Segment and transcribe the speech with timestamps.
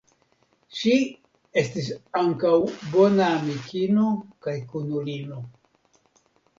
[0.77, 0.93] Ŝi
[1.63, 1.91] estis
[2.23, 2.55] ankaŭ
[2.97, 4.11] bona amikino
[4.49, 5.49] kaj kunulino.